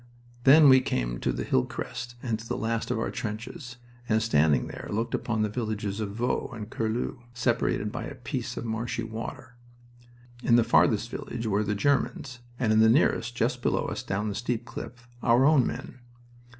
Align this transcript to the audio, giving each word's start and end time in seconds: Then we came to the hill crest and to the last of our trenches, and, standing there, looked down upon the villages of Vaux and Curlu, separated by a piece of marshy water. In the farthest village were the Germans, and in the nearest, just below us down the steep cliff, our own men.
Then 0.45 0.67
we 0.67 0.81
came 0.81 1.19
to 1.19 1.31
the 1.31 1.43
hill 1.43 1.63
crest 1.63 2.15
and 2.23 2.39
to 2.39 2.47
the 2.47 2.57
last 2.57 2.89
of 2.89 2.97
our 2.97 3.11
trenches, 3.11 3.75
and, 4.09 4.19
standing 4.23 4.65
there, 4.65 4.87
looked 4.91 5.11
down 5.11 5.21
upon 5.21 5.41
the 5.43 5.47
villages 5.47 5.99
of 5.99 6.09
Vaux 6.13 6.55
and 6.57 6.71
Curlu, 6.71 7.19
separated 7.35 7.91
by 7.91 8.05
a 8.05 8.15
piece 8.15 8.57
of 8.57 8.65
marshy 8.65 9.03
water. 9.03 9.57
In 10.41 10.55
the 10.55 10.63
farthest 10.63 11.11
village 11.11 11.45
were 11.45 11.63
the 11.63 11.75
Germans, 11.75 12.39
and 12.57 12.73
in 12.73 12.79
the 12.79 12.89
nearest, 12.89 13.35
just 13.35 13.61
below 13.61 13.85
us 13.85 14.01
down 14.01 14.27
the 14.27 14.33
steep 14.33 14.65
cliff, 14.65 15.07
our 15.21 15.45
own 15.45 15.67
men. 15.67 15.99